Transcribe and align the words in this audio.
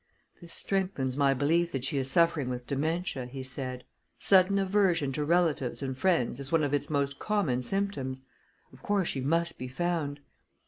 "This 0.41 0.55
strengthens 0.55 1.15
my 1.15 1.35
belief 1.35 1.71
that 1.73 1.83
she 1.85 1.99
is 1.99 2.09
suffering 2.09 2.49
with 2.49 2.65
dementia," 2.65 3.27
he 3.27 3.43
said. 3.43 3.83
"Sudden 4.17 4.57
aversion 4.57 5.13
to 5.13 5.23
relatives 5.23 5.83
and 5.83 5.95
friends 5.95 6.39
is 6.39 6.51
one 6.51 6.63
of 6.63 6.73
its 6.73 6.89
most 6.89 7.19
common 7.19 7.61
symptoms. 7.61 8.23
Of 8.73 8.81
course, 8.81 9.09
she 9.09 9.21
must 9.21 9.59
be 9.59 9.67
found." 9.67 10.19